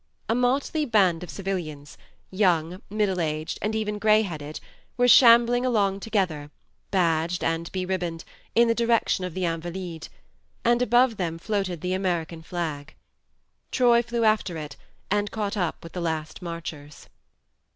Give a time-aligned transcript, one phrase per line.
[0.27, 1.95] A motley band of civilians,
[2.31, 4.59] young, middle aged, and even grey headed,
[4.97, 6.49] were shambling along together,
[6.89, 8.23] badged and beribboned,
[8.55, 10.09] in the direction of the Invalides;
[10.65, 12.95] and above them floated the American flag.
[13.69, 14.75] Troy flew after it,
[15.11, 17.05] and caught up with the last marchers.